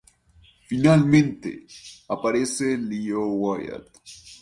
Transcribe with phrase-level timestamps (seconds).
[0.65, 1.67] Finalmente,
[2.07, 3.99] aparece Leo Wyatt...